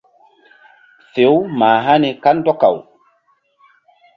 Fe-u 1.11 1.39
mah 1.59 1.79
hani 1.85 2.09
kandɔkaw. 2.23 2.75